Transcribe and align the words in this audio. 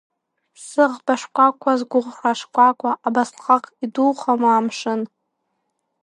Сыӷба 0.65 1.13
шкәакәа 1.21 1.73
сгәыӷра 1.79 2.33
шкәакәа, 2.39 2.91
абасҟак 3.07 3.63
идухама 3.85 4.49
амшын? 4.57 5.01